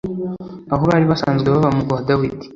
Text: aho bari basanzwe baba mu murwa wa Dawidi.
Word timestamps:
aho 0.73 0.83
bari 0.89 1.05
basanzwe 1.11 1.47
baba 1.53 1.69
mu 1.71 1.77
murwa 1.79 1.93
wa 1.97 2.03
Dawidi. 2.07 2.45